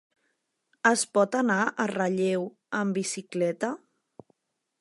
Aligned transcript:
Es 0.91 1.03
pot 1.17 1.37
anar 1.41 1.59
a 1.67 1.87
Relleu 1.93 2.49
amb 2.81 3.01
bicicleta? 3.01 3.75